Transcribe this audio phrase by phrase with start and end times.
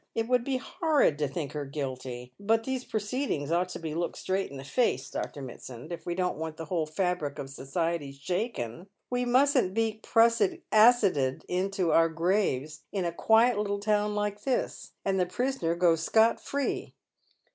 [0.15, 2.33] It would be horrid to think her guilty.
[2.39, 5.43] But these proceedings ought to be looked straight in the face, Dr.
[5.43, 8.87] Mitsand, if we don't want the whole fabric of society shaken.
[9.11, 14.41] We mustn't be prussic acid ed into our graves in a quiet little town like
[14.41, 16.95] this, and the prisoner go Bcot free.